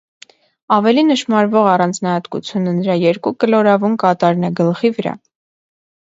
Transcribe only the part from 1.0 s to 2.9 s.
նշմարվող առանձնահատկությունը